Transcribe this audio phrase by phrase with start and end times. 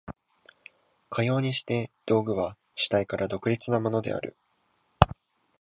[1.11, 4.35] かようにして道具は主体から独立なものである。